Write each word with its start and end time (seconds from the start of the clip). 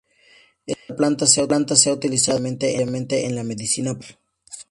Esta 0.65 0.95
planta 0.95 1.27
se 1.27 1.41
ha 1.41 1.93
utilizado 1.93 2.39
ampliamente 2.39 3.23
en 3.23 3.35
la 3.35 3.43
medicina 3.43 3.93
popular. 3.93 4.17